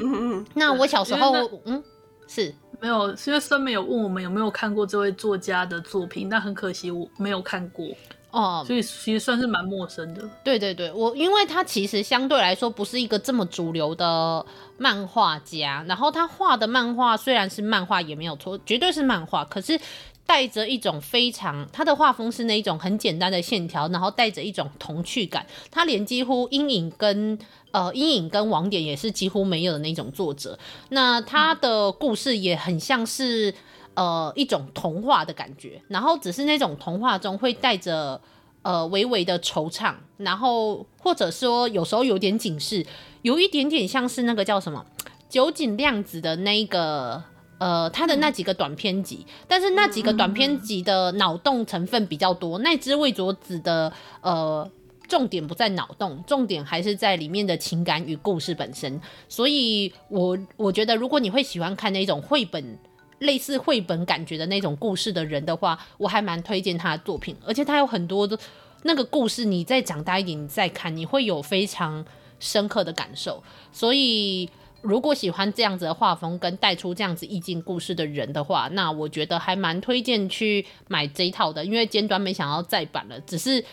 [0.52, 1.32] 那我小时候
[1.64, 1.82] 嗯
[2.28, 7.86] 是没有，是因为森美有问我们有没有看过这位作家的作品，但很可惜我没有看过
[8.32, 10.28] 哦，所以其实算是蛮陌生的。
[10.42, 14.44] 对对对，我因为他其实相对来说不是一个这么主流的
[14.78, 19.78] 漫画家，然后他画的漫画虽然是漫画也没有错，绝对是漫画，可是。
[20.24, 25.44] 带着一种非常，他的画风是那一种很简单的线条，然后带着一种童趣感。
[25.68, 27.36] 他连几乎阴影跟
[27.72, 30.56] 呃阴影跟网点也是几乎没有的那种作者。
[30.90, 33.52] 那他的故事也很像是
[33.94, 38.20] 呃一种童话的感觉，然后只是那种童话中会带着
[38.62, 42.86] 呃微微的惆怅，然后或者说有时候有点警示，
[43.22, 44.84] 有一点点像是那个叫什么
[45.28, 47.22] 酒井亮子的那个。
[47.58, 52.58] 呃，他的那几个短篇集，但是那几个短篇集的脑洞成分比较多。
[52.58, 54.68] 奈之隈佐子的呃，
[55.06, 59.00] 重点不在脑洞，重点还是在里面的情感与故事本身。
[59.28, 62.76] 所以我我觉得，如果你会喜欢看那种绘本
[63.22, 67.34] 类似绘本感觉的那种故事的人的话，我还蛮推荐他的作品。
[67.44, 68.38] 而且他有很多的
[68.82, 72.04] 那个故事，你再长大一点你再看，你会有非常
[72.38, 73.42] 深刻的感受。
[73.72, 74.48] 所以。
[74.84, 83.64] 如果喜欢这样子的画风跟带出这样子意境故事的人的话，那我觉得还蛮推荐去买这一套的，因为尖端没想到再版了，只是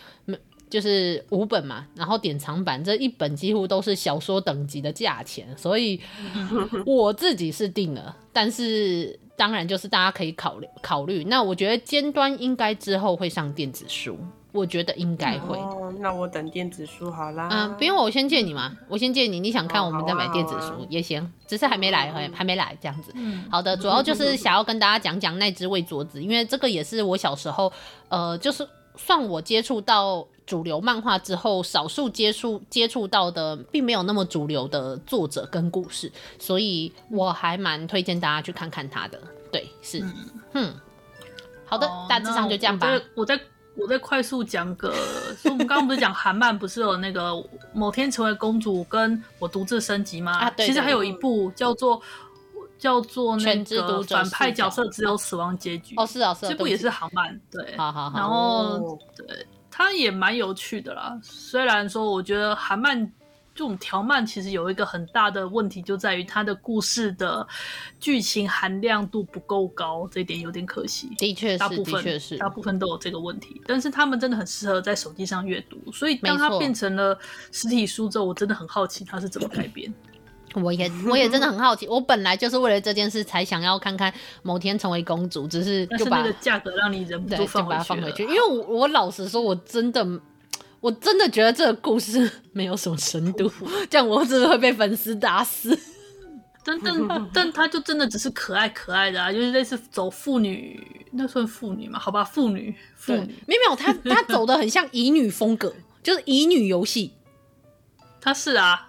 [0.69, 5.99] 就是五本嘛，然后典藏版这一本几乎都是小说等级的价钱，所以
[6.85, 11.23] 我自己是订了，但是当然就是大家可以考虑考虑。
[11.23, 14.19] 那我觉得尖端应该之后会上电子书。
[14.51, 17.47] 我觉得应该会、哦，那我等电子书好啦。
[17.51, 23.11] 嗯，不用，我先借你嘛，我先借你，你想看我们再买电子书也行，哦啊啊、只是还没来，还还没来这样子。
[23.13, 27.71] 嗯，好的，主要就是想要跟大家讲讲那只魏卓子，因为这个也是我小时候，
[28.07, 28.67] 呃，就是
[29.05, 39.19] 算我接触到主流漫画之后，少数接触接触到的，并没有那么主流的作者跟故事，所以我还蛮推荐大家去看看他的。
[39.51, 40.15] 对，是，嗯，
[40.53, 40.73] 嗯
[41.65, 42.87] 好的，哦、大致上就这样吧。
[43.15, 43.39] 我在。
[43.75, 44.91] 我再快速讲个，
[45.37, 47.31] 所以我们刚刚不是讲韩漫不是有那个
[47.71, 50.33] 某天成为公主跟我独自升级吗？
[50.33, 50.67] 啊，对，对，对。
[50.67, 52.01] 其实还有一部叫做
[52.79, 55.93] 叫做那个反派角色只有死亡结局。
[55.97, 56.49] 哦，是啊，是啊。
[56.49, 57.77] 这部也是韩漫，对。
[57.77, 58.17] 好好好。
[58.17, 61.19] 然后对，它也蛮有趣的啦。
[61.21, 63.11] 虽然说我觉得韩漫。
[63.55, 67.45] 这种条漫其实有一个很大的问题，就在于它的故事的
[67.99, 71.09] 剧情含量度不够高，这一点有点可惜。
[71.17, 73.61] 的确是，大部分的确是，大部分都有这个问题。
[73.67, 77.17] 但是他们真的很适合在手机上阅读，所以当它变成了
[77.51, 79.93] 实体书之后，我真的很好奇它是怎么改编。
[80.55, 88.23] 我也 我也真的很好奇，我本来就是为了这件事才想要看看某天成为公主，只是就把那个价格让你忍不住放回去，放回去。
[88.23, 90.05] 因为我我老实说，我真的。
[90.81, 93.51] 我真的觉得这个故事没有什么深度，
[93.91, 95.77] 这样我真的会被粉丝打死。
[96.63, 101.99] 但但但他就真的只是可爱可爱的啊，就是类似走妇女，那算妇女嘛？
[101.99, 107.11] 好吧，妇女妇女，没有，他他走的很像乙女风格，就是乙女游戏。
[108.21, 108.88] 他是啊，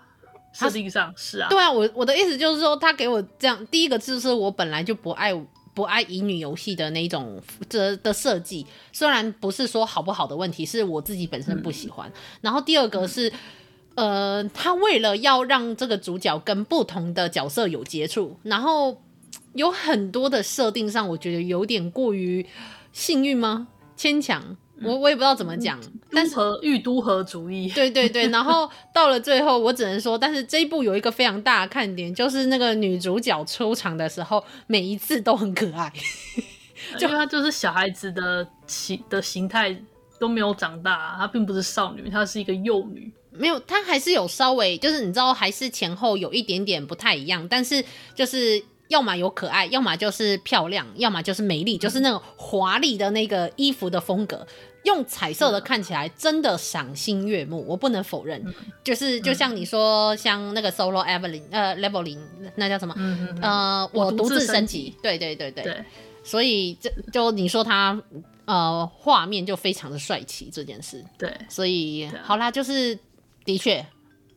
[0.61, 1.49] 设定上是啊。
[1.49, 5.33] 对啊，我我的意思就是说，他给我这样第一个就是我本来就不爱
[5.75, 12.09] 不爱乙女游戏的那种这的设计，虽然不是说好不好的问题，是我自己本身不喜欢。
[12.09, 13.29] 嗯、然后第二个是。
[13.29, 13.35] 嗯
[13.97, 19.03] 呃，他为了要让这个主角跟不同的角色有接触，然后
[19.53, 22.47] 有很多的设定上，我觉得有点过于
[22.93, 23.67] 幸运吗？
[23.97, 25.79] 牵强，我我也不知道怎么讲。
[26.13, 28.29] 但是和御都和主义， 对对对。
[28.29, 35.93] 然后 到了最后，我只能说，但是这一部有一个非常大的看点，就是那个女主角出场的时候，每一次都很可爱，
[36.99, 39.77] 就她就是小孩子的形的形态
[40.19, 43.13] 都没有长大，她并不是少女，她是一个幼女。
[43.33, 54.45] 没有，她还是有稍微，就是你知道，还是前后有一点点不太一样，但是就是要么有可爱，要么就是漂亮，要么就是美丽，就是那种华丽的那个衣服的风格，
[54.85, 58.43] 用彩色的看起来真的赏心悦目，我不能否认。
[58.83, 62.19] 就是就像你说，像那个 Solo Evelyn，呃，Leveling，
[62.57, 62.95] 那叫什么？
[63.43, 64.97] 呃，我独自升级。
[65.03, 65.65] 对对对对。
[65.65, 65.85] 对。
[66.23, 68.01] 所以这就你说他
[68.45, 71.05] 呃画面就非常的帅气这件事。
[71.19, 71.35] 对。
[71.49, 72.99] 所以好啦，就是。
[73.43, 73.85] 的确，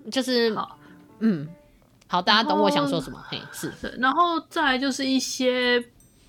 [0.10, 0.56] 就是，
[1.20, 1.48] 嗯，
[2.08, 3.22] 好，大家懂我想说什么？
[3.30, 5.84] 嘿，是，然后再来就是一些，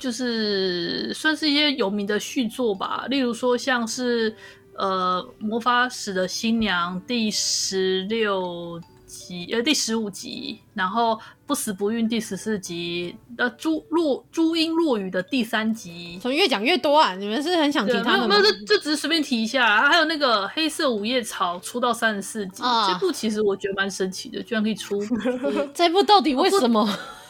[0.04, 4.36] 就是算是一些有名的续作吧，例如说像是
[4.76, 11.18] 呃《魔法使的新娘》第十六集，呃第十五集，然后。
[11.46, 17.14] 不死不孕第十四集，呃，朱落朱茵落雨的第三集，怎么越讲越多啊？
[17.16, 18.28] 你们是很想听他们吗？
[18.28, 19.86] 没有，没有，这这只是随便提一下啊。
[19.90, 24.98] 还有那个黑色五叶草出到三十四集，啊，这部其实我觉得蛮神奇的，居然可以出。
[25.74, 26.88] 这部到底为什么？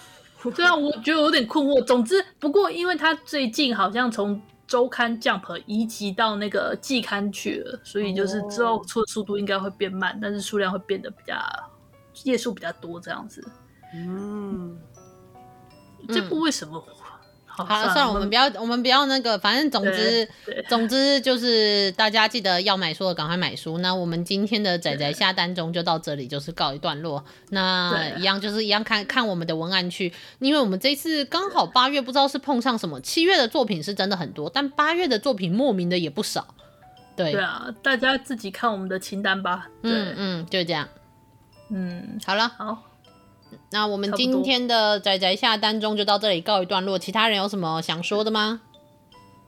[0.51, 1.83] 对啊，我觉得有点困惑。
[1.85, 11.35] 总之，不过因为他最近好像从周刊 Jump 移籍到那个季刊去了，所以就是之后出的速度应该会变慢，但是数量会变得比较
[12.25, 13.47] 页数比较多这样子。
[13.95, 14.77] 嗯，
[16.09, 16.85] 这部为什么？
[17.59, 20.29] 嗯、好，了，算了，我们不要，我们不要那个，反正总之，
[20.69, 23.79] 总之就是大家记得要买书的赶快买书。
[23.79, 27.25] 那我们今天的仔仔下单中就到这里，就是告一段落。
[27.51, 36.47] 那一样就是一样看看我们的文案去，因为我们这次刚好八月，不知道是碰上什么，七月的作品是真的很多，但八月的作品莫名的也不少。
[37.17, 39.69] 对，对啊，大家自己看我们的清单吧。
[39.83, 40.89] 嗯嗯，就这样。
[41.71, 42.94] 嗯，好了，好。
[43.71, 48.61] 那我们今天的仔仔下单中就到这里告一段落，其他人有什么想说的吗？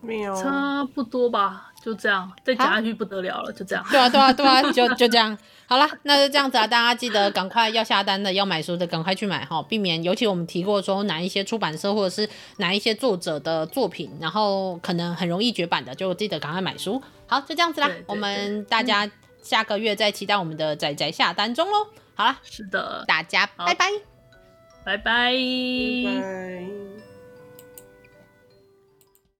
[0.00, 3.84] 没有，差不多吧，就这样，再讲下去不得了了，就这样。
[3.90, 5.36] 对啊，对啊，对啊， 就就这样。
[5.68, 12.28] 好了，那就这样子啊，大家记得赶快要下单的、要买书的，赶快去买哈，避免尤其我们提过说哪一些出版社或者是
[12.58, 17.02] 哪一些作者的作品，然后可能很容易绝版的，就记得赶快买书。
[17.26, 19.10] 好，就这样子啦，对对对，我们大家
[19.42, 21.86] 下个月再期待我们的仔仔下单中喽。
[22.16, 23.86] 好了，是的，大家拜拜，
[24.84, 25.02] 拜拜。
[25.04, 27.05] 拜拜。